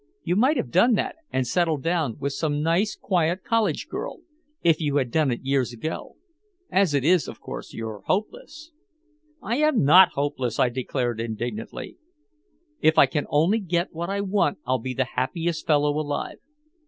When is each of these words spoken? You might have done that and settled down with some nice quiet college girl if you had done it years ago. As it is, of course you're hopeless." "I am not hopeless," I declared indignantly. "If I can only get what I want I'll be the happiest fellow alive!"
You 0.23 0.35
might 0.35 0.57
have 0.57 0.71
done 0.71 0.95
that 0.95 1.17
and 1.29 1.45
settled 1.45 1.83
down 1.83 2.17
with 2.17 2.33
some 2.33 2.63
nice 2.63 2.95
quiet 2.99 3.43
college 3.43 3.85
girl 3.87 4.21
if 4.63 4.81
you 4.81 4.95
had 4.95 5.11
done 5.11 5.29
it 5.29 5.41
years 5.43 5.71
ago. 5.73 6.15
As 6.71 6.95
it 6.95 7.05
is, 7.05 7.27
of 7.27 7.39
course 7.39 7.71
you're 7.71 8.01
hopeless." 8.07 8.71
"I 9.43 9.57
am 9.57 9.83
not 9.83 10.13
hopeless," 10.13 10.57
I 10.57 10.69
declared 10.69 11.19
indignantly. 11.19 11.97
"If 12.79 12.97
I 12.97 13.05
can 13.05 13.27
only 13.29 13.59
get 13.59 13.93
what 13.93 14.09
I 14.09 14.21
want 14.21 14.57
I'll 14.65 14.79
be 14.79 14.95
the 14.95 15.05
happiest 15.05 15.67
fellow 15.67 15.93
alive!" 15.99 16.39